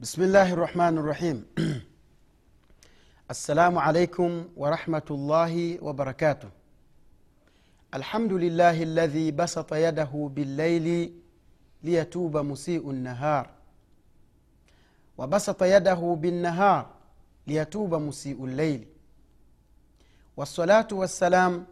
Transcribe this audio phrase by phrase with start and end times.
[0.00, 1.44] بسم الله الرحمن الرحيم
[3.30, 6.48] السلام عليكم ورحمة الله وبركاته
[7.94, 11.12] الحمد لله الذي بسط يده بالليل
[11.82, 13.50] ليتوب مسيء النهار
[15.18, 16.90] وبسط يده بالنهار
[17.46, 18.86] ليتوب مسيء الليل
[20.36, 21.66] والصلاة والسلام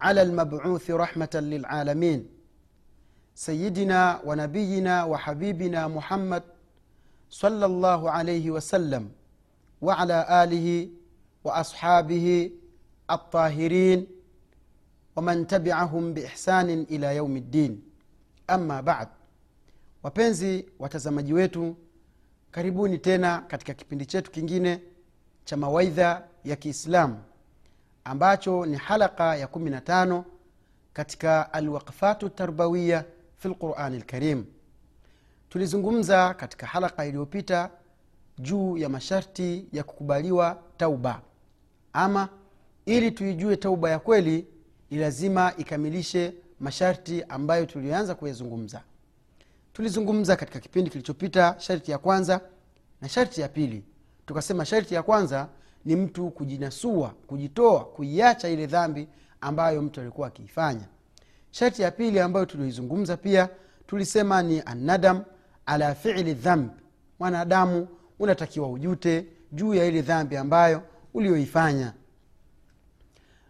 [0.00, 2.28] على المبعوث رحمة للعالمين
[3.34, 6.42] سيدنا ونبينا وحبيبنا محمد
[7.29, 9.11] صلى الله عليه وسلم
[9.81, 10.89] وعلى اله
[11.43, 12.51] واصحابه
[13.11, 14.07] الطاهرين
[15.15, 17.81] ومن تبعهم باحسان الى يوم الدين
[18.47, 19.07] ama bad
[20.03, 21.75] wapenzi watazamaji wetu
[22.51, 24.81] karibuni tena katika kipindi chetu kingine
[25.45, 27.19] cha mawaidha ya kiislamu
[28.03, 30.23] ambacho ni halaka ya 15
[30.93, 33.05] katika alwaqfatu tarbawiya
[33.37, 34.45] fi lqurani lkarim
[35.48, 37.70] tulizungumza katika halaka iliyopita
[38.38, 41.20] juu ya masharti ya kukubaliwa tauba.
[41.92, 42.28] Ama
[42.86, 44.46] ili tuijue tauba ya kweli
[44.90, 48.82] ni lazima ikamilishe masharti ambayo tulianza kuyazungumza.
[49.72, 52.40] Tulizungumza katika kipindi kilichopita sharti ya kwanza
[53.00, 53.84] na sharti ya pili.
[54.26, 55.48] Tukasema sharti ya kwanza
[55.84, 59.08] ni mtu kujinasua kujitoa kuiacha ile dhambi
[59.40, 60.88] ambayo mtu alikuwa akiifanya.
[61.50, 63.48] Sharti ya pili ambayo tulioizungumza pia
[63.86, 65.24] tulisema ni annadam
[65.66, 66.74] ala fili dhambi
[67.18, 67.88] mwanadamu
[68.18, 70.82] unatakiwa ujute juu ya ile dhambi ambayo
[71.14, 71.92] ulioifanya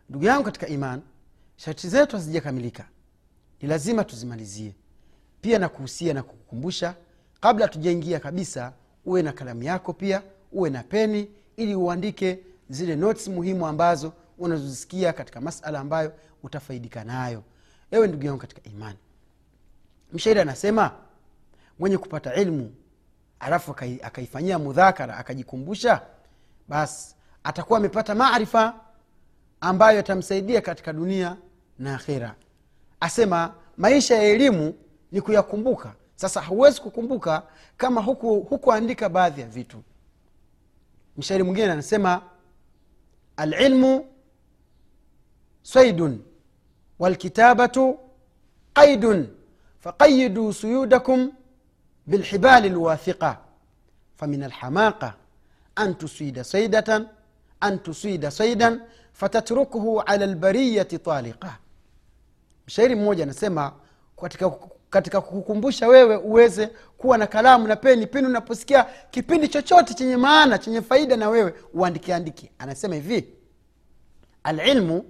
[0.08, 1.02] ndugu yangu katika iman
[1.56, 2.88] sharti zetu hazijakamilika.
[3.62, 4.74] Ni lazima tuzimalizie.
[5.40, 5.70] Pia na
[6.14, 6.94] na kukukumbusha
[7.40, 8.72] kabla tujaingia kabisa
[9.04, 10.22] uwe na kalamu yako pia
[10.52, 12.38] uwe na peni ili uandike
[12.70, 16.12] zile notes muhimu ambazo unazozisikia katika masala ambayo
[16.42, 17.42] utafaidika nayo.
[17.90, 18.98] Ewe ndugu yangu katika imani
[20.12, 20.90] mshairi anasema
[21.78, 22.74] mwenye kupata ilmu
[23.40, 26.02] alafu akai- akaifanyia mudhakara akajikumbusha
[26.68, 27.14] basi
[27.44, 28.74] atakuwa amepata maarifa
[29.60, 31.36] ambayo yatamsaidia katika dunia
[31.78, 32.34] na akhira.
[33.00, 34.74] Asema maisha ya elimu
[35.12, 35.94] ni kuyakumbuka.
[36.14, 37.42] Sasa huwezi kukumbuka
[37.76, 39.82] kama huku hukuandika baadhi ya vitu.
[41.16, 42.22] Mshairi mwingine anasema
[43.36, 44.06] alilmu
[45.62, 46.22] saidun
[46.98, 47.98] walkitabatu
[48.74, 49.28] qaidun
[49.80, 51.32] faqayidu suyudakum
[52.06, 53.38] bilhibali lwathiqa
[54.16, 55.14] famin alhamaqa
[55.74, 57.08] an tusida saidatan
[57.60, 58.80] an tusida saidan
[59.12, 61.58] fatatrukuhu ala lbariyati taliqa
[62.66, 63.72] mshairi mmoja anasema
[64.20, 64.50] katika,
[64.90, 66.66] katika kukukumbusha wewe uweze
[66.98, 68.06] kuwa na kalamu na peni.
[68.06, 72.52] Pindi unaposikia kipindi chochote chenye maana chenye faida na wewe uandike andike.
[72.58, 73.28] Anasema hivi
[74.42, 75.04] alilmu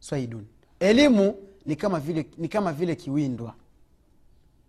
[0.00, 0.46] swaidun
[0.80, 1.34] elimu
[1.66, 3.54] ni kama vile, ni kama vile kiwindwa.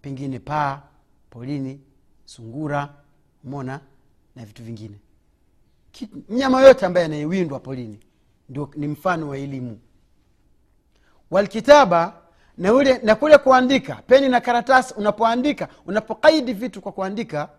[0.01, 0.81] Pengine paa
[1.31, 1.79] polini
[2.25, 2.93] sungura
[3.43, 3.79] mona
[4.35, 4.95] na vitu vingine.
[6.29, 7.99] Mnyama yote ambaye anayewindwa polini
[8.49, 9.79] ndio ni mfano wa elimu.
[11.31, 12.21] Walkitaba
[12.57, 17.49] na, ule, na kule kuandika peni na karatasi unapoandika unapokaidi vitu kwa kuandika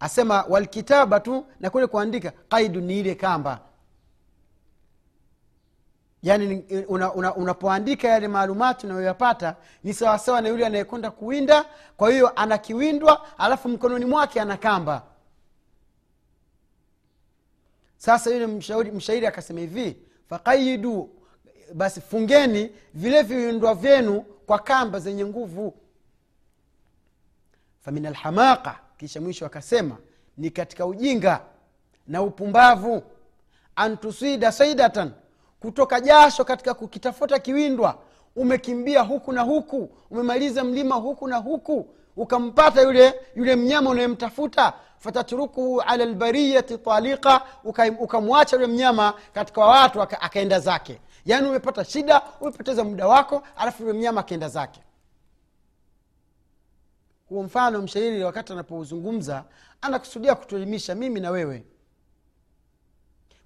[0.00, 3.60] asema walkitaba tu na kule kuandika kaidu ni ile kamba
[6.24, 6.64] yaani
[7.36, 11.64] unapoandika una, una, yale maalumati unayoyapata ni sawasawa na yule anayekwenda kuwinda
[11.96, 15.02] kwa hiyo anakiwindwa alafu mkononi mwake ana kamba
[17.96, 19.96] sasa yule mshauri, mshairi akasema hivi
[20.28, 21.10] faqayidu
[21.74, 25.74] basi fungeni vile viwindwa vyenu kwa kamba zenye nguvu.
[27.80, 29.96] Famin alhamaqa kisha mwisho akasema
[30.36, 31.40] ni katika ujinga
[32.06, 33.02] na upumbavu.
[33.76, 35.12] Antusida saidatan
[35.64, 37.98] kutoka jasho katika kukitafuta kiwindwa
[38.36, 44.72] umekimbia huku na huku umemaliza mlima huku na huku ukampata yule yule mnyama unayemtafuta.
[44.98, 51.00] Fatatrukuhu ala lbariyati talika uka- ukamwacha yule mnyama katika watu akaenda zake.
[51.26, 54.80] Yaani umepata shida umepoteza muda wako alafu yule mnyama akaenda zake.
[57.28, 59.44] Huo mfano mshairi wakati anapouzungumza
[59.80, 61.64] anakusudia kutuelimisha mimi na wewe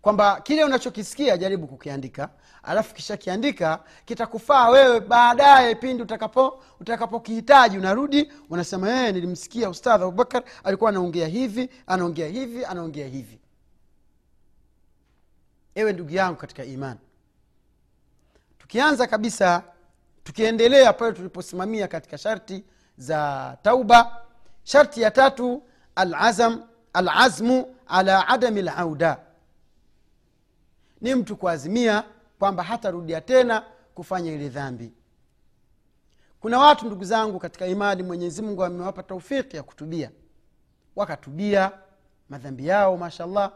[0.03, 2.31] kwamba kile unachokisikia jaribu kukiandika
[2.63, 7.79] alafu kishakiandika kitakufaa wewe baadaye pindi utakapo utakapokihitaji.
[7.79, 13.41] Unarudi unasema ee nilimsikia ustadh abubakar alikuwa anaongea hivi anaongea hivi anaongea hivi.
[15.75, 17.01] Ewe ndugu yangu katika imani
[18.59, 19.63] tukianza kabisa
[20.25, 22.65] tukiendelea pale tuliposimamia katika sharti
[22.97, 24.23] za tauba
[24.65, 25.63] sharti ya tatu
[25.95, 26.63] alazam
[26.93, 29.21] alazmu ala adami lauda
[31.01, 32.05] ni mtu kuazimia
[32.39, 33.63] kwamba hatarudia tena
[33.95, 34.93] kufanya ile dhambi.
[36.41, 40.11] Kuna watu ndugu zangu katika imani mwenyezi mungu amewapa taufiki ya kutubia.
[40.97, 41.73] Wakatubia
[42.29, 43.53] madhambi yao mashallah.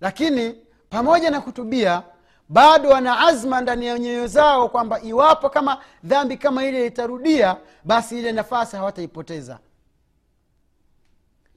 [0.00, 0.56] Lakini
[0.90, 2.02] pamoja na kutubia
[2.48, 8.18] bado wana azma ndani ya nyoyo zao kwamba iwapo kama dhambi kama ile itarudia basi
[8.18, 9.58] ile nafasi hawataipoteza.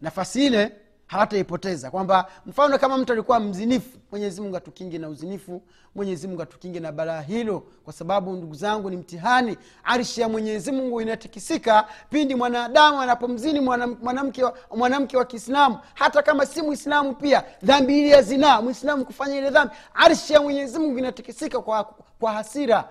[0.02, 0.72] Nafasi ile
[1.10, 1.92] hawataipoteza.
[1.92, 5.62] Kwamba mfano kama mtu alikuwa mzinifu mwenyezi mungu atukinge na uzinifu
[5.96, 9.58] mwenyezi mungu atukinge na balaa hilo kwa sababu ndugu zangu ni mtihani.
[9.84, 15.80] Arshi ya mwenyezi mungu inatikisika pindi mwanadamu anapomzini mwanamke wa, mwanamke wa kiislamu.
[15.94, 20.42] Hata kama si mwislamu pia dhambi ile ya zinaa mwislamu kufanya ile dhambi arshi ya
[20.42, 21.84] mwenyezi mungu inatikisika kwa,
[22.20, 22.90] kwa hasira.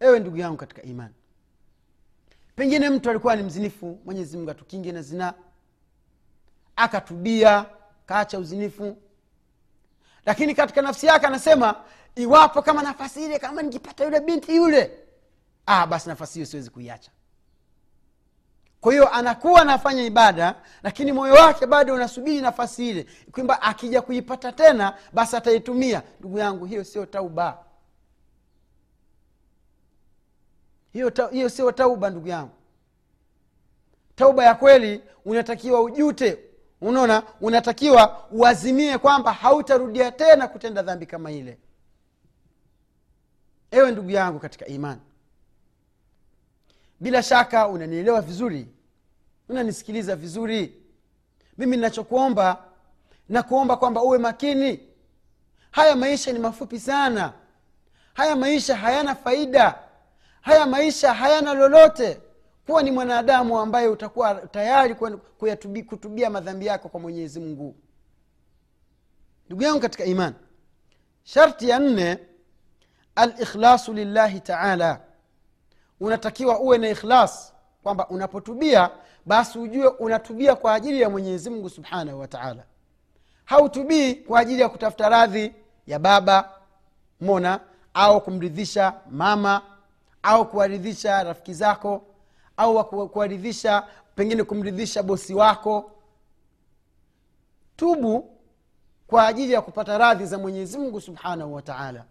[0.00, 1.14] Ewe ndugu yangu katika imani
[2.56, 5.32] pengine mtu alikuwa ni mzinifu mwenyezi mungu atukinge na zinaa
[6.76, 7.66] akatubia
[8.06, 8.96] kaacha uzinifu.
[10.26, 11.74] Lakini katika nafsi yake anasema
[12.14, 14.90] iwapo kama nafasi ile kama nikipata yule binti yule
[15.66, 17.10] ah, basi nafasi hiyo siwezi kuiacha.
[18.80, 24.52] Kwa hiyo anakuwa anafanya ibada lakini moyo wake bado unasubiri nafasi ile kwamba akija kuipata
[24.52, 26.02] tena basi ataitumia.
[26.20, 27.63] Ndugu yangu hiyo sio tauba
[30.94, 32.50] hiyo, ta, hiyo sio tauba ndugu yangu.
[34.16, 36.38] Tauba ya kweli unatakiwa ujute.
[36.80, 41.58] Unaona unatakiwa uazimie kwamba hautarudia tena kutenda dhambi kama ile.
[43.70, 45.00] Ewe ndugu yangu katika imani
[47.00, 48.68] bila shaka unanielewa vizuri
[49.48, 50.82] unanisikiliza vizuri.
[51.58, 52.64] Mimi ninachokuomba
[53.28, 54.80] nakuomba kwamba uwe makini.
[55.70, 57.32] Haya maisha ni mafupi sana.
[58.14, 59.78] Haya maisha hayana faida
[60.44, 62.20] haya maisha hayana lolote
[62.66, 64.94] kuwa ni mwanadamu ambaye utakuwa tayari
[65.88, 67.76] kutubia madhambi yako kwa mwenyezi mungu.
[69.46, 70.34] Ndugu yangu katika iman
[71.22, 72.18] sharti ya nne
[73.14, 75.00] alikhlasu lillahi taala.
[76.00, 78.90] Unatakiwa uwe na ikhlas kwamba unapotubia
[79.26, 82.64] basi ujue unatubia kwa ajili ya mwenyezi mungu subhanahu wa taala.
[83.44, 85.54] Hautubii kwa ajili ya kutafuta radhi
[85.86, 86.50] ya baba
[87.20, 87.60] mona
[87.94, 89.62] au kumridhisha mama
[90.24, 92.06] au kuwaridhisha rafiki zako
[92.56, 95.90] au kuwaridhisha pengine kumridhisha bosi wako.
[97.76, 98.30] Tubu
[99.06, 102.04] kwa ajili ya kupata radhi za mwenyezi mungu subhanahu wa taala.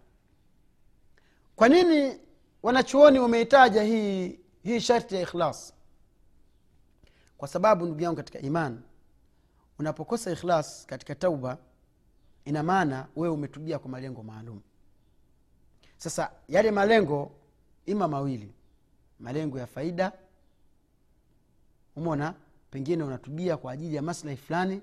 [1.56, 2.20] Kwa nini
[2.62, 5.74] wanachuoni wameitaja hii hii sharti ya ikhlas?
[7.38, 8.82] Kwa sababu ndugu yangu katika iman
[9.78, 11.58] unapokosa ikhlas katika tauba
[12.44, 14.60] ina maana wewe umetubia kwa malengo maalum.
[15.96, 17.32] Sasa yale malengo
[17.86, 18.54] ima mawili.
[19.20, 20.12] Malengo ya faida
[21.96, 22.34] umona
[22.70, 24.82] pengine unatubia kwa ajili ya maslahi fulani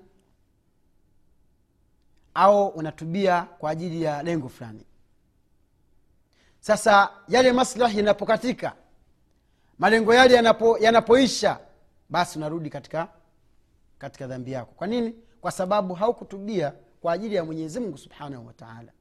[2.34, 4.86] au unatubia kwa ajili ya lengo fulani.
[6.60, 8.72] Sasa yale maslahi yanapokatika
[9.78, 11.58] malengo yale yanapo, yanapoisha
[12.08, 13.08] basi unarudi katika
[13.98, 14.72] katika dhambi yako.
[14.76, 15.14] Kwa nini?
[15.40, 18.92] Kwa sababu haukutubia kwa ajili ya mwenyezi mungu subhanahu wataala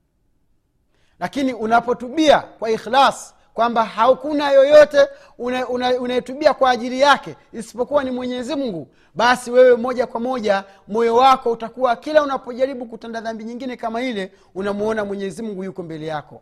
[1.21, 8.11] lakini unapotubia kwa ikhlas kwamba hakuna yoyote unayetubia una, una kwa ajili yake isipokuwa ni
[8.11, 13.77] mwenyezi mungu basi wewe moja kwa moja moyo wako utakuwa kila unapojaribu kutenda dhambi nyingine
[13.77, 16.41] kama ile unamuona mwenyezi mungu yuko mbele yako.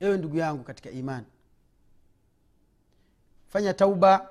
[0.00, 1.26] Ewe ndugu yangu katika imani
[3.48, 4.28] fanya tauba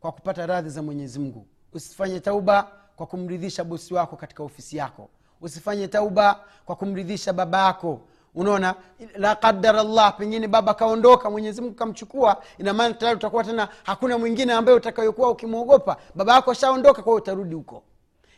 [0.00, 1.46] kwa kupata radhi za mwenyezi mungu.
[1.72, 5.08] Usifanye tauba kwa kumridhisha bosi wako katika ofisi yako.
[5.40, 8.00] Usifanye tauba kwa kumridhisha baba yako
[8.34, 8.74] unaona
[9.16, 14.76] la qadar llah pengine baba kaondoka mwenyezimungu kamchukua inamaana tayari utakuwa tena hakuna mwingine ambaye
[14.76, 15.96] utakayokuwa ukimwogopa.
[16.14, 17.82] Baba yako ashaondoka kwao utarudi huko.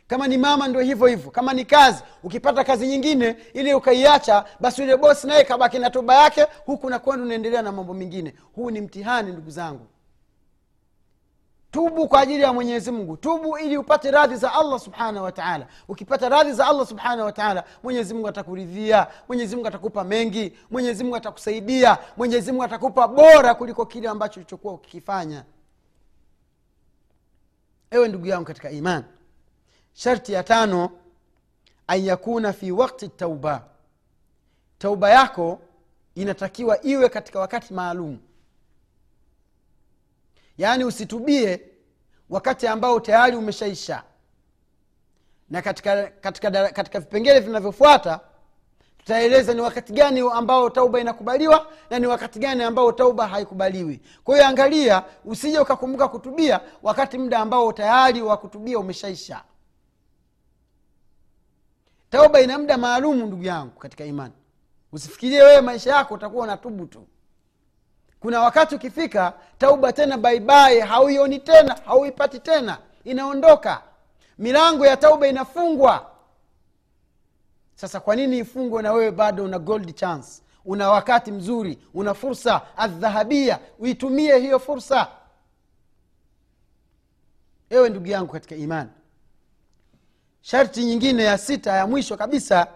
[0.07, 4.81] Kama ni mama ndio hivyo hivyo kama ni kazi ukipata kazi nyingine ili ukaiacha basi
[4.81, 8.35] yule bosi naye kabaki na toba yake huku nakwenda unaendelea na mambo mengine.
[8.55, 9.87] Huu ni mtihani ndugu zangu
[11.75, 13.17] tubu kwa ajili ya mwenyezi mungu.
[13.17, 18.29] Tubu ili upate radhi za allah subhanahu wataala ukipata radhi za allah subhanahu wataala mwenyezimungu
[18.29, 25.45] atakuridhia mwenyezimungu atakupa mengi mwenyezimungu atakusaidia mwenyezimungu atakupa bora kuliko kile ambacho ulichokuwa ukikifanya.
[27.91, 29.05] Ewe ndugu yangu katika iman
[29.93, 30.91] sharti ya tano
[31.87, 33.65] an yakuna fi wakti tauba.
[34.79, 35.59] Tauba yako
[36.15, 38.19] inatakiwa iwe katika wakati maalum
[40.59, 41.61] yaani usitubie
[42.31, 44.03] wakati ambao tayari umeshaisha.
[45.51, 48.21] Na katika katika, katika vipengele vinavyofuata
[48.99, 54.01] tutaeleza ni wakati gani ambao tauba inakubaliwa na ni wakati gani ambao tauba haikubaliwi.
[54.25, 59.43] Kwa hiyo angalia usije ukakumbuka kutubia wakati muda ambao tayari wa kutubia umeshaisha.
[62.11, 64.35] Tauba ina muda maalumu ndugu yangu katika imani.
[64.93, 67.07] Usifikirie wewe maisha yako utakuwa unatubu tu
[68.25, 73.83] kuna wakati ukifika tauba tena baibai hauioni tena hauipati tena inaondoka.
[74.39, 76.11] Milango ya tauba inafungwa.
[77.75, 80.43] Sasa kwa nini ifungwe na wewe bado una gold chance?
[80.65, 85.09] Una wakati mzuri una fursa adhahabia uitumie hiyo fursa.
[87.71, 88.91] Ewe ndugu yangu katika imani
[90.41, 92.67] sharti nyingine ya sita ya mwisho kabisa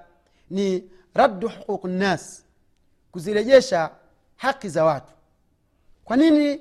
[0.51, 2.45] ni raddu huquq nnas
[3.13, 3.91] kuzirejesha
[4.37, 5.13] haki za watu
[6.09, 6.61] kwa nini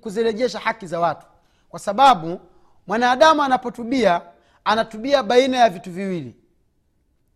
[0.00, 1.26] kuzirejesha, haki za watu?
[1.68, 2.40] Kwa sababu
[2.86, 4.22] mwanadamu anapotubia
[4.64, 6.36] anatubia baina ya vitu viwili.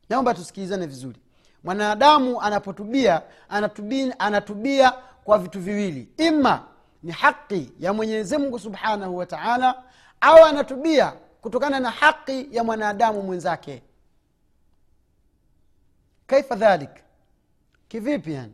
[0.08, 1.18] Naomba tusikilizane vizuri.
[1.64, 4.92] Mwanadamu anapotubia anatubia, anatubia
[5.24, 6.08] kwa vitu viwili.
[6.16, 6.64] Ima
[7.02, 9.82] ni haki ya mwenyezi mungu subhanahu wa taala
[10.20, 13.82] au anatubia kutokana na haki ya mwanadamu mwenzake.
[16.26, 16.90] Kaifa dhalik?
[17.88, 18.52] Kivipi yani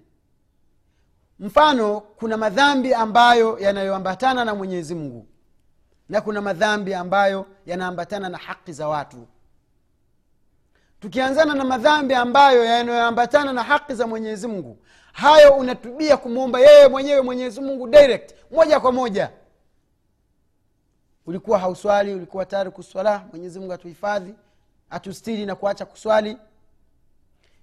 [1.40, 5.26] mfano kuna madhambi ambayo yanayoambatana na mwenyezi mungu.
[6.09, 9.26] Na kuna madhambi ambayo yanaambatana na haki za watu.
[11.00, 14.78] Tukianzana na madhambi ambayo yanayoambatana na haki za mwenyezi mungu
[15.12, 19.30] hayo unatubia kumwomba yeye mwenyewe mwenyezi mungu direct moja kwa moja.
[21.26, 24.35] Ulikuwa hauswali ulikuwa tayari kuswala mwenyezi mungu atuhifadhi
[24.90, 26.37] atustiri na kuacha kuswali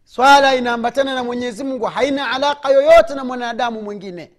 [0.08, 4.32] swala inaambatana na mwenyezi mungu haina alaka yoyote na mwanadamu mwingine.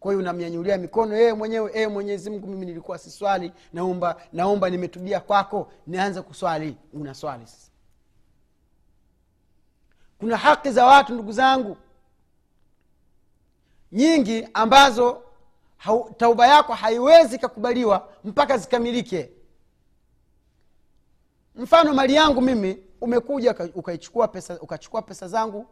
[0.00, 5.20] Kwa hiyo unamnyanyulia mikono yeye mwenyewe ee mwenyezi mungu mimi nilikuwa siswali naomba naomba nimetubia
[5.20, 5.72] kwako.
[5.86, 7.70] Nianze kuswali unaswali sasa.
[10.18, 11.76] Kuna haki za watu ndugu zangu
[13.92, 15.22] nyingi ambazo
[16.16, 19.30] tauba yako haiwezi ikakubaliwa mpaka zikamilike.
[21.56, 25.66] Mfano mali yangu mimi umekuja ukaichukua pesa ukachukua pesa zangu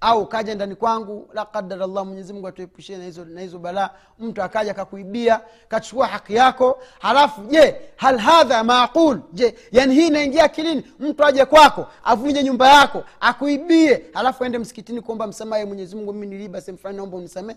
[0.00, 3.90] au ukaja ndani kwangu la qadara llah mwenyezimungu atuepushie na hizo, hizo balaa.
[4.18, 9.20] Mtu akaja kakuibia kachukua haki yako halafu je hal hadha maqul?
[9.32, 10.84] Je yani hii inaingia akilini?
[10.98, 16.60] Mtu aje kwako avunje nyumba yako akuibie halafu aende msikitini kuomba msamaha mwenyezimungu mimi niliba
[16.60, 17.56] sehemu fulani naomba unisamee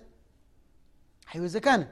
[1.25, 1.85] haiwezekani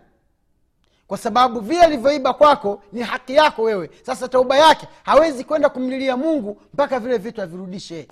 [1.08, 3.90] kwa sababu vile alivyoiba kwako ni haki yako wewe.
[4.06, 8.08] Sasa tauba yake hawezi kwenda kumlilia mungu mpaka vile vitu avirudishe.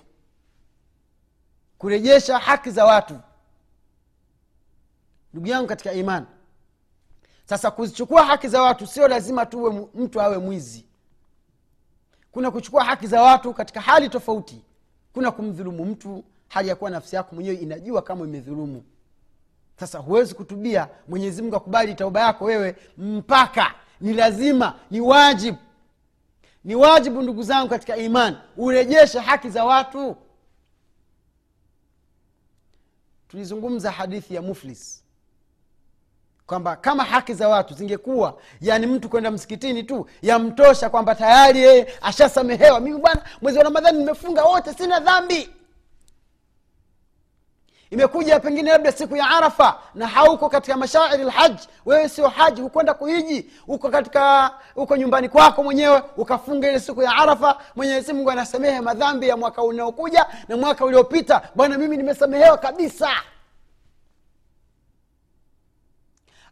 [1.78, 3.18] Kurejesha haki za watu.
[5.32, 6.26] Ndugu yangu katika imani
[7.44, 10.84] sasa kuzichukua haki za watu sio lazima tuwe mtu awe mwizi.
[12.32, 14.64] Kuna kuchukua haki za watu katika hali tofauti.
[15.12, 18.84] Kuna kumdhulumu mtu hali ya kuwa nafsi yako mwenyewe inajua kama imedhulumu
[19.86, 23.74] sasa huwezi kutubia mwenyezi mungu akubali tauba yako wewe mpaka.
[24.00, 25.58] Ni lazima ni wajibu.
[26.64, 28.36] Ni wajibu ndugu zangu katika imani.
[28.56, 30.16] Urejeshe haki za watu.
[33.28, 35.04] Tulizungumza hadithi ya muflis.
[36.46, 41.92] Kwamba kama haki za watu zingekuwa yani mtu kwenda msikitini tu yamtosha kwamba tayari yeye
[42.02, 42.80] ashasamehewa.
[42.80, 45.50] Mimi bwana mwezi wa ramadhani nimefunga wote sina dhambi
[47.92, 52.94] imekuja pengine labda siku ya arafa na hauko katika mashairi lhaji wewe sio haji hukwenda
[52.94, 53.50] kuhiji.
[53.66, 57.58] Uko katika uko nyumbani kwako mwenyewe ukafunga ile siku ya arafa.
[57.76, 61.42] Mwenyezi mungu anasamehe madhambi ya mwaka unaokuja na mwaka uliopita.
[61.54, 63.10] Bwana mimi nimesamehewa kabisa.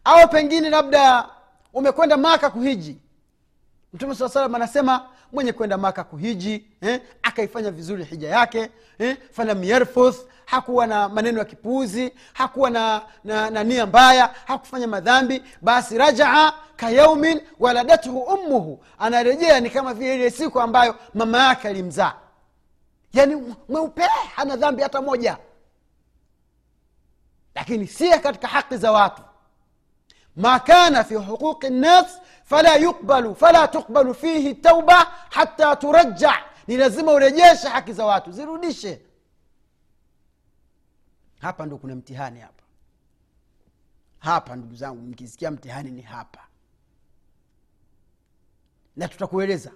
[0.04, 1.28] Au pengine labda
[1.74, 2.98] umekwenda maka kuhiji.
[3.92, 9.64] Mtume saa salam anasema mwenye kwenda maka kuhiji eh, akaifanya vizuri hija yake eh, falam
[9.64, 15.42] yarfuth hakuwa na maneno ya kipuuzi hakuwa na, na, na nia mbaya hakufanya madhambi.
[15.62, 22.12] Basi rajaa kayaumin waladathu ummuhu anarejea ni kama vile ile siku ambayo mama yake alimzaa.
[23.12, 24.02] Yani mweupe
[24.36, 25.36] hana dhambi hata moja.
[27.54, 29.22] Lakini sie katika haki za watu.
[30.36, 32.20] Makana fi huquqi nnas
[32.50, 34.94] fala yukbalu fala tukbalu fihi tauba
[35.30, 36.34] hata turaja
[36.66, 39.02] ni lazima urejeshe haki za watu zirudishe.
[41.40, 42.62] Hapa ndo kuna mtihani hapa.
[44.18, 46.46] Hapa ndugu zangu mkisikia mtihani ni hapa.
[48.96, 49.72] Na tutakueleza.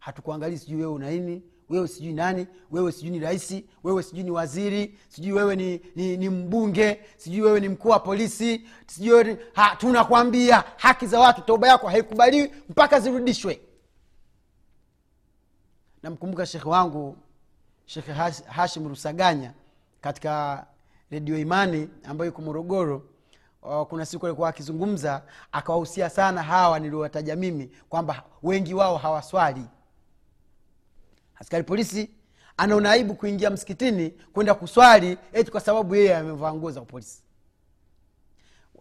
[0.00, 4.30] Hatukuangalii sijui wewe una nini wewe sijui nani wewe sijui ni rahisi wewe sijui ni
[4.30, 9.76] waziri sijui wewe ni, ni, ni mbunge sijui wewe ni mkuu wa polisi sijui ha,
[9.76, 13.60] tunakwambia haki za watu toba yako haikubaliwi mpaka zirudishwe.
[16.02, 17.16] Namkumbuka shekhe wangu
[17.86, 18.12] shekhe
[18.46, 19.52] hashim rusaganya
[20.00, 20.66] katika
[21.10, 23.02] redio imani ambayo iko morogoro
[23.88, 25.22] kuna siku alikuwa akizungumza
[25.52, 29.64] akawahusia sana hawa niliowataja mimi kwamba wengi wao hawaswali
[31.40, 32.10] askari polisi
[32.56, 37.22] anaona aibu kuingia msikitini kwenda kuswali eti kwa sababu yeye amevaa nguo za polisi.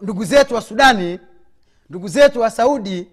[0.02, 1.20] Ndugu zetu wa sudani
[1.90, 3.08] ndugu zetu wa saudi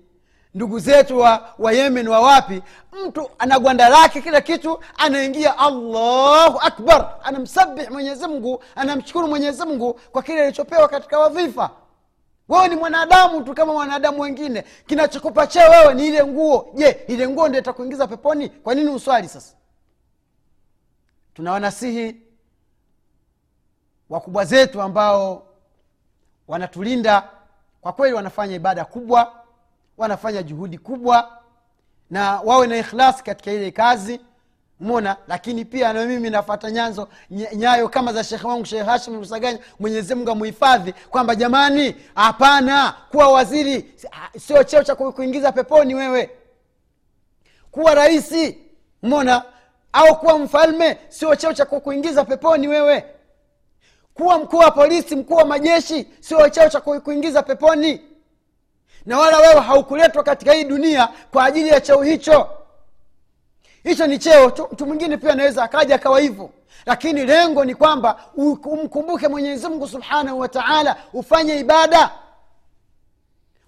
[0.55, 2.63] ndugu zetu wa, wa yemen wa wapi
[3.07, 10.01] mtu ana gwanda lake kila kitu anaingia allahu akbar anamsabih mwenyezi mungu anamshukuru mwenyezi mungu
[10.13, 11.71] kwa kile alichopewa katika wadhifa
[12.49, 14.63] wewe ni mwanadamu tu kama mwanadamu wengine.
[14.87, 16.71] Kinachokupa cheo wewe ni ile nguo.
[16.75, 18.49] Je ile nguo ndio itakuingiza peponi?
[18.49, 19.55] Kwa nini uswali sasa?
[21.35, 22.17] Tunawanasihi
[24.11, 25.47] wakubwa zetu ambao
[26.49, 27.29] wanatulinda.
[27.81, 29.45] Kwa kweli wanafanya ibada kubwa
[29.99, 31.43] wanafanya juhudi kubwa
[32.11, 34.21] na wawe na ikhlasi katika ile kazi
[34.81, 39.59] mona lakini pia na mimi nafata nyanzo nyayo kama za shekhe wangu shekhe hashim usaganya
[39.81, 43.95] mwenyezi mungu amuhifadhi kwamba jamani hapana kuwa waziri
[44.39, 46.31] sio cheo cha kuingiza peponi wewe.
[47.71, 48.59] Kuwa rahisi
[49.03, 49.43] mona
[49.93, 53.05] au kuwa mfalme sio cheo cha kukuingiza peponi wewe.
[54.15, 58.01] Kuwa mkuu wa polisi mkuu wa majeshi sio cheo cha ku- kuingiza peponi.
[59.07, 62.51] Na wala wewe haukuletwa katika hii dunia kwa ajili ya cheo hicho
[63.85, 64.69] hicho ni cheo.
[64.73, 66.51] Mtu mwingine pia anaweza akaja akawa hivyo.
[66.87, 72.11] Lakini lengo ni kwamba umkumbuke mwenyezi mungu subhanahu wa taala ufanye ibada.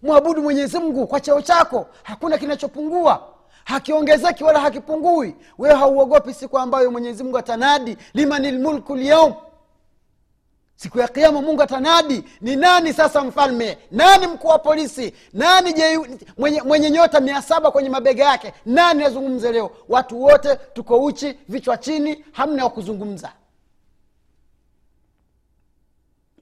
[0.02, 1.86] Mwabudu mwenyezi mungu kwa cheo chako.
[2.02, 3.22] Hakuna kinachopungua.
[3.64, 5.36] Hakiongezeki wala hakipungui.
[5.58, 9.34] Wewe hauogopi siku ambayo mwenyezi mungu atanadi liman lmulku lyaum
[10.76, 13.78] siku ya kiama mungu atanadi ni nani sasa mfalme?
[13.90, 15.12] Nani mkuu wa polisi?
[15.32, 15.98] Nani je,
[16.38, 18.52] mwenye, mwenye nyota mia saba kwenye mabega yake?
[18.66, 19.70] Nani azungumze leo?
[19.88, 23.32] Watu wote tuko uchi vichwa chini hamna wa kuzungumza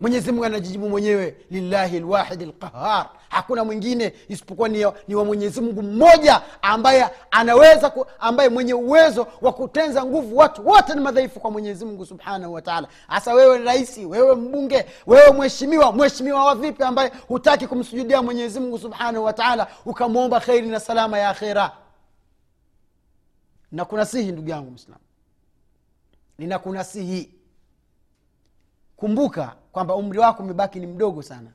[0.05, 5.83] mwenyezi mungu anajijibu mwenyewe lillahi lwahidi lqahar hakuna mwingine isipokuwa ni, ni wa mwenyezi mungu
[5.83, 11.51] mmoja ambaye anaweza ku, ambaye mwenye uwezo wa kutenza nguvu watu wote ni madhaifu kwa
[11.51, 17.13] mwenyezi mungu subhanahu wataala hasa wewe rahisi wewe mbunge wewe mheshimiwa mheshimiwa wa vipi ambaye
[17.29, 21.73] hutaki kumsujudia mwenyezi mungu subhanahu wataala ukamwomba kheri na salama ya akhera?
[23.73, 25.01] Nakunasihi ndugu yangu mwislamu
[26.39, 27.34] ninakunasihi
[28.97, 31.51] kumbuka kwamba umri wako umebaki ni mdogo sana.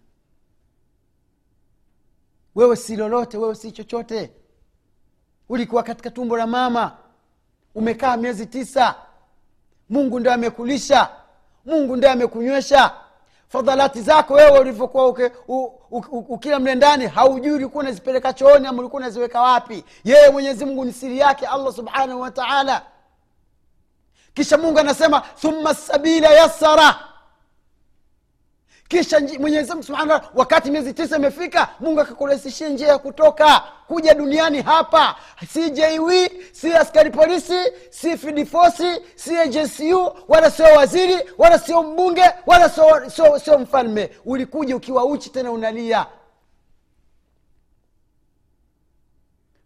[2.56, 4.34] Wewe si lolote wewe si chochote.
[5.50, 6.98] Ulikuwa katika tumbo la mama
[7.76, 8.96] umekaa miezi tisa.
[9.90, 11.10] Mungu ndio amekulisha
[11.66, 12.94] mungu ndio amekunywesha.
[13.48, 15.30] Fadhalati zako wewe ulivyokuwa
[16.30, 19.84] ukila mle ndani haujui ulikuwa unazipeleka chooni ama ulikuwa unaziweka wapi.
[20.04, 22.82] Yeye mwenyezi mungu ni siri yake allah subhanahu wataala
[24.34, 27.00] kisha mungu anasema thumma sabila yassara
[28.90, 34.62] kisha mwenyezi mungu subhanahu wakati miezi tisa imefika mungu akakurahisishia njia ya kutoka kuja duniani
[34.62, 35.16] hapa.
[35.54, 36.10] Si jw
[36.52, 37.58] si askari polisi
[37.90, 44.10] si fidifosi si jsu wala sio waziri wala sio mbunge wala sio, sio, sio mfalme.
[44.26, 46.06] Ulikuja ukiwa uchi tena unalia.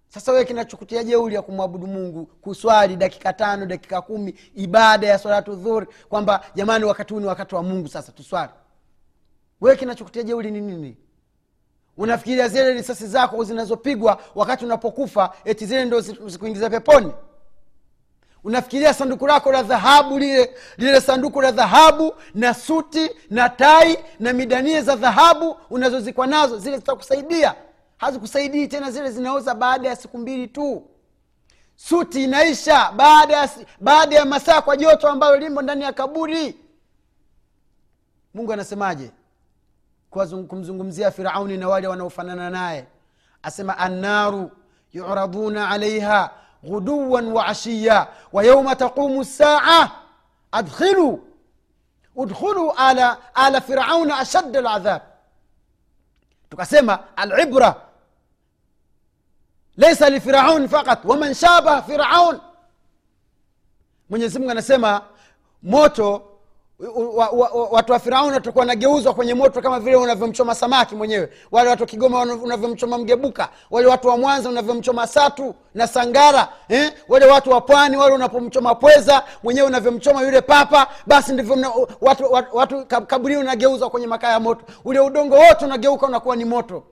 [0.08, 5.56] Sasa wewe kinachokutia jeuri ya kumwabudu mungu kuswali dakika tano dakika kumi ibada ya swalatu
[5.56, 8.52] dhuri kwamba jamani wakati huu ni wakati wa mungu sasa tuswali
[9.63, 10.97] wewe kinachokutia jeuli ni nini?
[11.97, 17.12] Unafikiria zile risasi zako zinazopigwa wakati unapokufa eti zile ndo zi- zikuingiza peponi?
[18.43, 24.34] Unafikiria sanduku lako la dhahabu lile lile sanduku la dhahabu na suti na tai na
[24.34, 27.56] midanie za dhahabu unazozikwa nazo zile zitakusaidia?
[27.97, 30.84] Hazikusaidii tena zile zinaoza baada ya siku mbili tu.
[31.76, 33.49] Suti inaisha baada ya,
[33.80, 36.56] baada ya masaa kwa joto ambayo limo ndani ya kaburi.
[38.34, 39.12] Mungu anasemaje
[40.47, 42.88] kumzungumzia firauni na wale wanaofanana naye.
[43.43, 44.52] Asema annaru
[44.93, 46.32] yuraduna alaiha
[46.63, 49.89] ghuduwan wa ashiya wa yauma taqumu saa
[50.52, 51.28] adkhilu
[52.15, 55.02] udkhulu ala, ala firauna ashadda ladhab
[56.49, 57.76] tukasema alibra
[59.78, 62.39] laisa lifiraun fakat waman shabaha firaun.
[64.10, 65.02] Mwenyezimungu anasema
[65.63, 66.33] moto
[67.72, 71.30] watu wa firauni watakuwa wanageuzwa kwenye moto kama vile unavyomchoma samaki mwenyewe.
[71.52, 73.50] Wale watu wa kigoma unavyomchoma mgebuka.
[73.72, 76.93] Wale watu wa mwanza unavyomchoma satu na sangara eh?
[77.10, 81.56] wale watu wa pwani wale unapomchoma pweza mwenyewe unavyomchoma yule papa basi ndivyo
[82.02, 84.65] watu, watu, watu kab- unageuzwa kwenye makaa ya moto.
[84.86, 86.84] Ule udongo wote unageuka unakuwa ni moto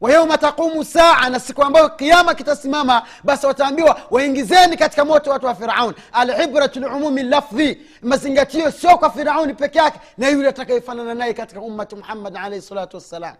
[0.00, 5.54] wa taqumu saa na siku ambayo kiama kitasimama basi wataambiwa waingizeni katika moto watu wa
[5.54, 5.94] firaun.
[6.12, 11.96] Alibratu lumumi lafdhi mazingatio sio kwa firauni peke yake na yule atakayefanana naye katika ummati
[11.96, 13.36] muhammad alaihi salatu wassalam.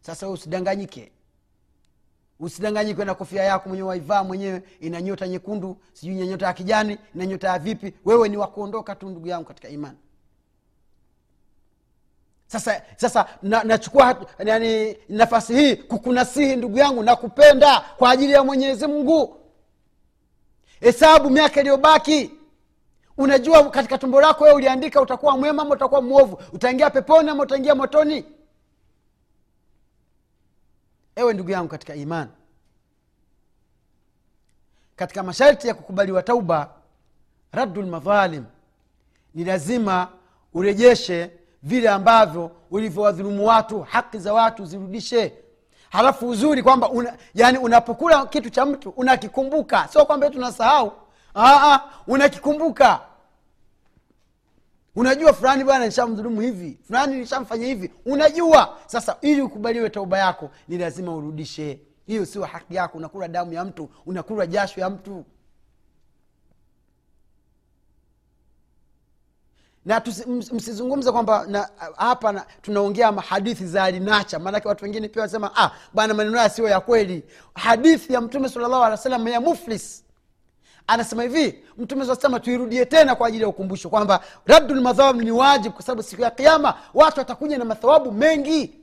[0.00, 1.12] Sasa usidanganyike.
[2.40, 6.98] Usidanganyike na kofia yako mwenyewe waivaa mwenyewe ina nyota nyekundu sijui ina nyota ya kijani
[7.14, 7.94] ina nyota ya vipi.
[8.04, 9.98] Wewe ni wakuondoka tu ndugu yangu katika imani
[12.60, 18.44] sasa sasa nachukua na yani nafasi hii kukunasihi ndugu yangu na kupenda kwa ajili ya
[18.44, 19.40] mwenyezi mungu.
[20.80, 22.30] Hesabu miaka iliyobaki.
[23.18, 26.42] Unajua katika tumbo lako wewe uliandika utakuwa mwema ama utakuwa mwovu.
[26.52, 28.24] Utaingia peponi ama utaingia motoni.
[31.16, 32.30] Ewe ndugu yangu katika imani
[34.96, 36.70] katika masharti ya kukubaliwa tauba
[37.52, 38.44] raddu lmadhalim
[39.34, 40.08] ni lazima
[40.54, 41.30] urejeshe
[41.64, 45.32] vile ambavyo ulivyowadhulumu watu haki za watu zirudishe.
[45.90, 49.88] Halafu uzuri kwamba una, yani unapokula kitu cha mtu unakikumbuka.
[49.88, 50.92] Sio kwamba tunasahau
[52.06, 53.00] unakikumbuka.
[54.96, 57.92] Unajua fulani bwana nishamdhulumu hivi fulani nishamfanya hivi.
[58.06, 58.76] Unajua.
[58.86, 61.80] Sasa ili ukubaliwe tauba yako ni lazima urudishe.
[62.06, 62.98] Hiyo sio haki yako.
[62.98, 65.24] Unakula damu ya mtu unakula jasho ya mtu
[69.84, 70.02] na
[70.52, 74.38] msizungumze kwamba na, hapa na, tunaongea hadithi za alinacha.
[74.38, 77.24] Maanake watu wengine pia wanasema ah, bwana maneno haya sio ya kweli.
[77.54, 80.04] Hadithi ya mtume salllahu alih wa ya muflis.
[80.86, 84.20] Anasema hivi mtume sasema tuirudie tena kwa ajili ya ukumbusho kwamba
[84.70, 88.80] lmadhawab ni wajib kwa sababu siku ya kiama watu watakuja na mathawabu mengi.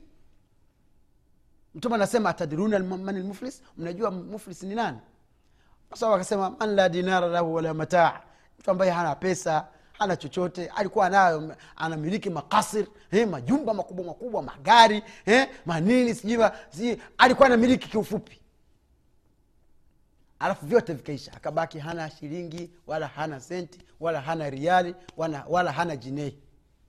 [1.74, 4.98] Mtume anasema atadruna man lmuflis mnajua muflis ni nani?
[5.94, 8.20] Sababu akasema man la dinara lahu wala mataa.
[8.58, 9.66] Mtu ambaye hana pesa
[10.02, 10.66] hana chochote.
[10.68, 18.38] Alikuwa nayo anamiliki makasir eh, majumba makubwa makubwa magari eh, manini sijui alikuwa anamiliki kiufupi.
[20.38, 21.32] Alafu vyote vikaisha.
[21.32, 26.38] Akabaki hana shilingi wala hana senti wala hana riali wala, wala hana jinei.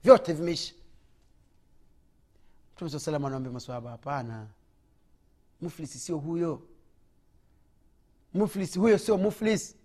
[0.04, 0.74] Vyote vimeisha.
[2.74, 4.46] Mtume saa anawambia maswahaba hapana.
[5.60, 6.62] Muflisi sio huyo.
[8.34, 9.76] Muflisi huyo sio muflis.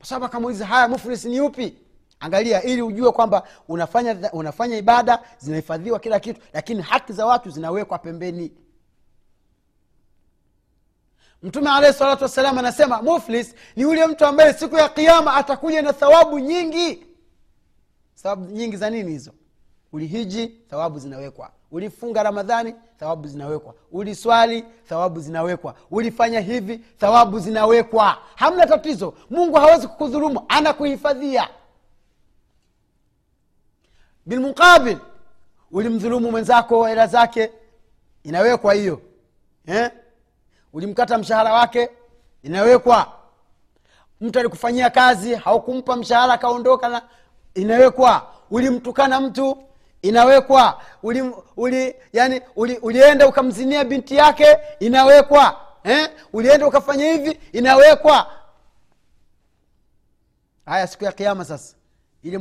[0.00, 1.78] Maswahaba akamuuliza haya muflisi ni upi
[2.22, 7.98] angalia ili ujue kwamba unafanya unafanya ibada zinahifadhiwa kila kitu lakini haki za watu zinawekwa
[7.98, 8.52] pembeni.
[11.42, 15.92] Mtume alahi salatu wassalam anasema muflis ni yule mtu ambaye siku ya kiama atakuja na
[15.92, 17.06] thawabu nyingi.
[18.22, 19.32] Thawabu nyingi za nini hizo?
[19.92, 21.50] Ulihiji thawabu zinawekwa.
[21.70, 23.74] Ulifunga ramadhani thawabu zinawekwa.
[23.92, 25.74] Uliswali thawabu zinawekwa.
[25.90, 28.18] Ulifanya hivi thawabu zinawekwa.
[28.34, 29.14] Hamna tatizo.
[29.30, 31.48] Mungu hawezi kukudhulumu anakuhifadhia
[34.26, 34.98] bilmuqabil.
[35.70, 37.50] Ulimdhulumu mwenzako hela zake
[38.24, 39.00] inawekwa hiyo.
[39.66, 39.90] Eh?
[40.72, 41.90] ulimkata mshahara wake
[42.42, 43.12] inawekwa.
[44.20, 47.02] Mtu alikufanyia kazi haukumpa mshahara akaondoka na
[47.54, 48.26] inawekwa.
[48.50, 49.62] Ulimtukana mtu
[50.02, 50.80] inawekwa.
[51.02, 55.60] Uli, uli, yani uli, ulienda ukamzinia binti yake inawekwa.
[55.84, 56.10] Eh?
[56.32, 58.26] ulienda ukafanya hivi inawekwa.
[60.66, 61.74] Haya siku ya kiama sasa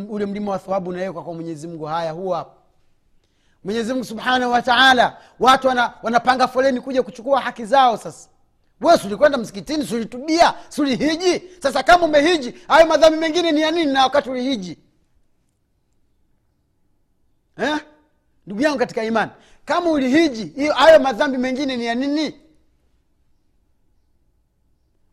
[0.09, 1.85] ule mlima wa thawabu unawekwa kwa mwenyezi mungu.
[1.85, 2.53] Haya huwa
[3.63, 8.29] mwenyezi mungu subhanahu wataala watu wana, wanapanga foleni kuja kuchukua haki zao sasa.
[8.81, 14.03] We sulikwenda msikitini sulitubia sulihiji sasa kama umehiji hayo madhambi mengine ni ya nini na
[14.03, 14.77] wakati ulihiji?
[17.57, 17.77] Eh?
[18.47, 19.31] ndugu yangu katika imani
[19.65, 22.41] kama ulihiji hayo madhambi mengine ni ya nini?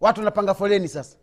[0.00, 1.16] Watu wanapanga foleni sasa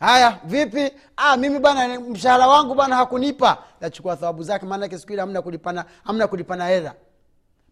[0.00, 0.90] haya vipi?
[1.16, 3.58] Ah, mimi bana mshahara wangu bana hakunipa.
[3.80, 6.94] Nachukua thawabu zake maanake siku ile kulipana hamna kulipana hela.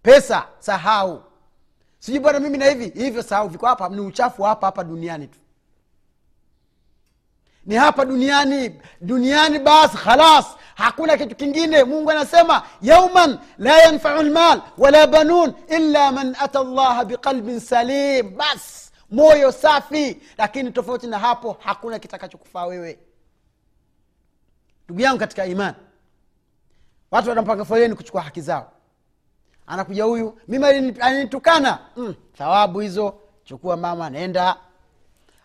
[0.02, 1.22] Pesa sahau.
[1.98, 3.48] Sijui bana mimi na hivi hivyo sahau.
[3.48, 5.38] Viko hapa ni uchafu hapa hapa duniani tu.
[7.66, 10.46] Ni hapa duniani duniani basi khalas.
[10.74, 11.84] Hakuna kitu kingine.
[11.84, 18.36] Mungu anasema yauman la yanfau lmal wala banun illa man ata llaha biqalbin salim.
[18.36, 20.22] Basi moyo safi.
[20.38, 22.98] Lakini tofauti na hapo hakuna kitakachokufaa wewe.
[24.84, 25.76] Ndugu yangu katika imani
[27.10, 28.72] watu wanapanga foleni kuchukua haki zao.
[29.66, 30.66] Anakuja huyu mimi
[31.00, 31.78] alinitukana.
[31.96, 34.56] Mm, thawabu hizo chukua mama nenda.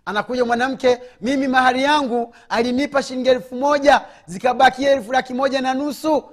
[0.06, 6.24] Anakuja mwanamke mimi mahari yangu alinipa shilingi elfu moja zikabakia elfu laki moja na nusu.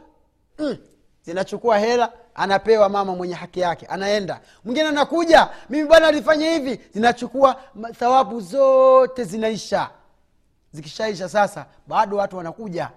[0.58, 0.76] Mm,
[1.22, 4.40] zinachukua hela anapewa mama mwenye haki yake anaenda.
[4.64, 6.80] Mwingine anakuja mimi bwana alifanya hivi.
[6.92, 7.62] Zinachukua
[7.98, 9.90] thawabu zote zinaisha.
[10.72, 12.90] Zikishaisha sasa bado watu wanakuja.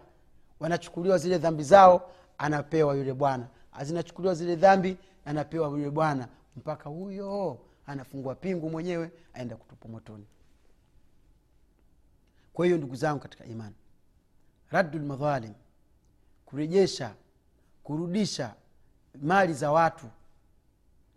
[0.59, 3.47] Wanachukuliwa zile dhambi zao anapewa yule bwana.
[3.81, 6.27] Zinachukuliwa zile dhambi anapewa yule bwana.
[6.57, 7.57] Mpaka huyo
[7.87, 10.25] anafungua pingu mwenyewe aenda kutupa motoni.
[12.53, 13.75] Kwa hiyo ndugu zangu katika imani
[14.71, 14.99] raddu
[16.45, 17.13] kurejesha
[17.83, 18.55] kurudisha
[19.21, 20.05] mali za watu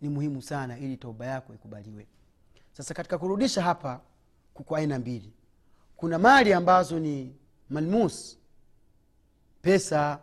[0.01, 2.07] ni muhimu sana ili tauba yako ikubaliwe.
[2.71, 4.01] Sasa katika kurudisha hapa
[4.53, 5.33] kuko aina mbili.
[5.97, 7.35] Kuna mali ambazo ni
[7.69, 8.37] malmus
[9.61, 10.19] pesa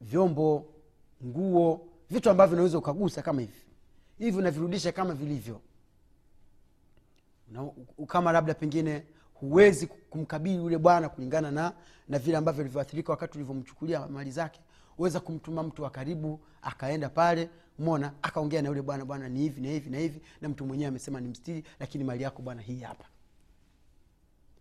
[0.00, 0.66] vyombo
[1.24, 3.62] nguo vitu ambavyo unaweza ukagusa kama hivi.
[4.18, 5.60] Hivi unavirudisha kama vilivyo.
[7.52, 7.70] Na,
[8.06, 11.72] kama labda pengine huwezi kumkabili yule bwana kulingana na
[12.08, 14.60] na vile ambavyo alivyoathirika wakati ulivyomchukulia mali zake
[15.00, 19.60] uweza kumtuma mtu wa karibu akaenda pale mona akaongea na yule bwana bwana ni hivi
[19.60, 20.20] na hivi na hivi.
[20.40, 23.04] Na mtu mwenyewe amesema ni mstiri lakini mali yako bwana hii hapa.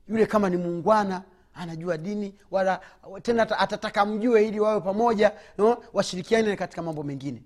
[0.08, 1.24] Yule kama ni muungwana
[1.54, 2.82] anajua dini wala
[3.22, 5.78] tena atataka mjue ili wawe pamoja no?
[5.94, 7.44] washirikiane katika mambo mengine.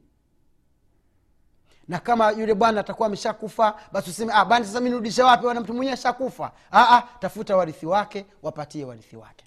[1.88, 5.45] Na kama yule bwana atakuwa ameshakufa basi useme ah, bani sasa mi nirudishe wapi?
[5.45, 6.51] Wana mtu mwenyewe ashakufa.
[6.71, 9.45] Ah, ah, tafuta warithi wake wapatie warithi wake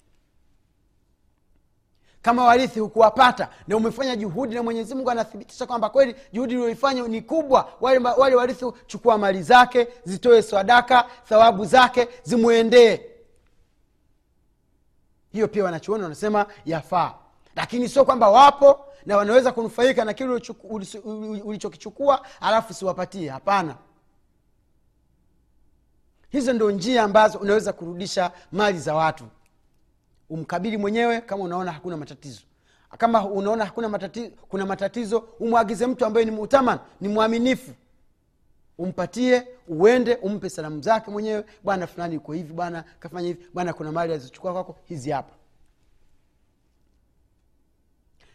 [2.27, 7.21] kama warithi hukuwapata na umefanya juhudi na mwenyezi mungu anathibitisha kwamba kweli juhudi ulioifanya ni
[7.21, 7.71] kubwa.
[7.81, 12.99] Wale, wale warithi chukua mali zake zitoe swadaka thawabu zake zimwendee.
[15.31, 17.13] Hiyo pia wanachuoni wanasema yafaa.
[17.55, 20.41] Lakini sio kwamba wapo na wanaweza kunufaika na kile
[21.43, 23.29] ulichokichukua alafu siwapatie.
[23.29, 23.75] Hapana.
[26.29, 29.23] Hizo ndio njia ambazo unaweza kurudisha mali za watu
[30.29, 32.41] umkabili mwenyewe kama unaona hakuna matatizo.
[32.97, 37.71] Kama unaona hakuna matatizo, kuna matatizo umwagize mtu ambaye ni mutaman ni mwaminifu.
[38.77, 41.45] Umpatie uende umpe salamu zake mwenyewe.
[41.63, 45.33] Bwana fulani uko hivi bwana kafanya hivi bwana kuna mali alizochukua kwako hizi hapa.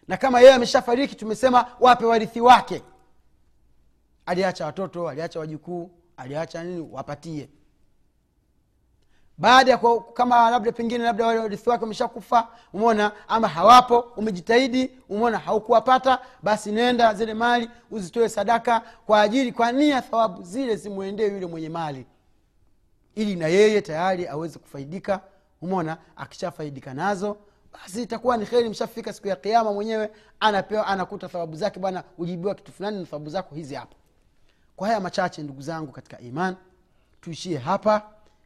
[0.09, 2.83] Na kama yeye ameshafariki tumesema wape warithi wake.
[4.26, 7.48] Aliacha watoto aliacha wajukuu aliacha nini wapatie
[9.38, 9.79] baada ya
[10.14, 17.14] kama labda pengine labda warithi wake wameshakufa umona ama hawapo umejitahidi umona haukuwapata basi nenda
[17.14, 22.07] zile mali uzitoe sadaka kwa ajili kwa nia thawabu zile zimwendee yule mwenye mali.
[23.14, 25.21] Ili na yeye tayari aweze kufaidika
[25.62, 27.37] umona akishafaidika nazo
[27.73, 32.55] basi itakuwa ni kheri mshafika siku ya kiama mwenyewe anapewa anakuta thawabu zake bwana ujibiwa
[32.55, 33.95] kitu fulani na thawabu zako hizi hapa.
[34.77, 36.57] Kwa haya machache ndugu zangu katika iman
[37.21, 38.03] tuishie hapa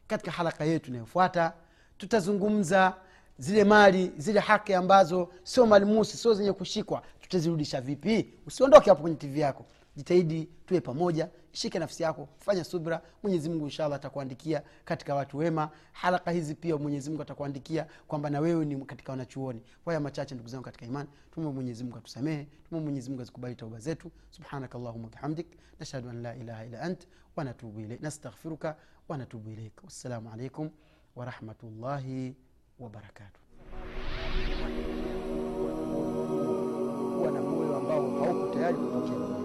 [0.07, 1.53] katika halaka yetu inayofuata.
[1.97, 2.95] Tutazungumza
[3.37, 7.01] zile mali zile haki ambazo sio malmusi sio zenye kushikwa.
[7.21, 8.33] Tutazirudisha vipi?
[8.47, 9.65] Usiondoke hapo kwenye tv yako.
[9.95, 11.29] Jitahidi tuwe pamoja.
[11.51, 12.29] Shike nafsi yako.
[12.37, 13.01] Fanya subra.
[13.23, 15.69] Mwenyezimngu inshallah atakuandikia katika watu wema.
[15.91, 19.61] Haraka hizi pia mwenyezimngu atakuandikia kwamba na wewe ni katika wanachuoni.
[19.83, 22.47] Kwa machache ndugu zangu katika imani tume mwenyezimngu atusamehe.
[22.69, 24.11] Tume mwenyezimngu azikubali tauba zetu.
[24.31, 25.47] Subhanaka allahuma bihamdik.
[25.79, 28.75] Nashhadu an la ilaha illa ant wanatubu ilaik nastaghfiruka
[29.07, 30.69] wanatubu ilaik wassalamu alaikum
[31.15, 32.35] warahmatullahi
[32.79, 33.41] wabarakatuh
[37.17, 39.36] kuwa na moyo ambao hauko tayari kupokea